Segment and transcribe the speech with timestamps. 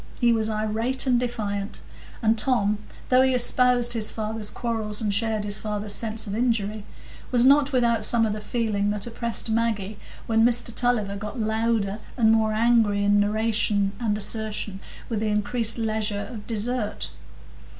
[0.19, 1.79] He was irate and defiant;
[2.23, 6.85] and Tom, though he espoused his father's quarrels and shared his father's sense of injury,
[7.29, 11.99] was not without some of the feeling that oppressed Maggie when Mr Tulliver got louder
[12.17, 17.11] and more angry in narration and assertion with the increased leisure of dessert.